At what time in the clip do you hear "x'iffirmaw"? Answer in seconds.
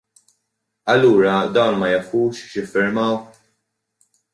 2.49-3.15